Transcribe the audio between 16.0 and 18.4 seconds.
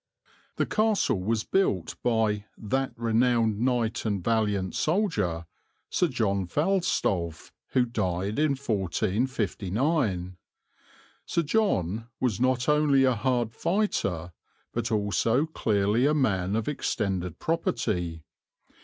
a man of extended property.